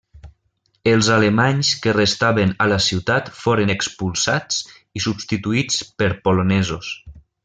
Els 0.91 1.09
alemanys 1.15 1.67
que 1.83 1.93
restaven 1.97 2.55
a 2.65 2.67
la 2.73 2.79
ciutat 2.87 3.29
foren 3.43 3.73
expulsats 3.77 4.57
i 5.01 5.05
substituïts 5.09 5.77
per 6.01 6.09
polonesos. 6.27 6.91